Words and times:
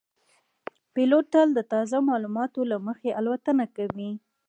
پیلوټ 0.93 1.25
تل 1.33 1.47
د 1.55 1.59
تازه 1.73 1.97
معلوماتو 2.09 2.59
له 2.71 2.77
مخې 2.87 3.09
الوتنه 3.19 3.65
کوي. 3.75 4.11